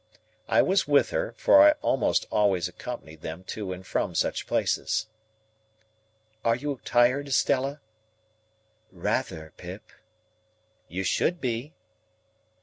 I 0.47 0.63
was 0.63 0.87
with 0.87 1.11
her, 1.11 1.35
for 1.37 1.61
I 1.61 1.73
almost 1.83 2.25
always 2.31 2.67
accompanied 2.67 3.21
them 3.21 3.43
to 3.53 3.71
and 3.71 3.85
from 3.85 4.15
such 4.15 4.47
places. 4.47 5.05
"Are 6.43 6.55
you 6.55 6.81
tired, 6.83 7.27
Estella?" 7.27 7.81
"Rather, 8.91 9.53
Pip." 9.57 9.91
"You 10.87 11.03
should 11.03 11.39
be." 11.39 11.75